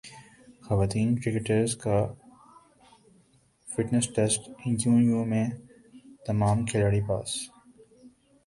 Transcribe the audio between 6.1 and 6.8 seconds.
تمام